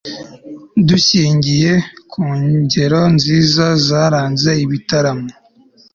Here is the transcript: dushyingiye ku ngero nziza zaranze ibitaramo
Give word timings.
dushyingiye 0.87 1.71
ku 2.11 2.23
ngero 2.47 3.01
nziza 3.15 3.65
zaranze 3.85 4.51
ibitaramo 4.65 5.27